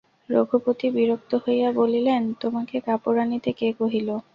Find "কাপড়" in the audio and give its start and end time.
2.87-3.17